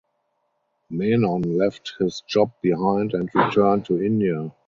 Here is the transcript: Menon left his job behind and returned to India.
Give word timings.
Menon 0.89 1.43
left 1.59 1.93
his 1.99 2.21
job 2.27 2.51
behind 2.63 3.13
and 3.13 3.29
returned 3.35 3.85
to 3.85 4.01
India. 4.01 4.51